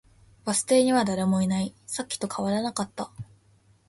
[0.45, 1.75] バス停には誰もいない。
[1.85, 3.11] さっきと変わらなかった。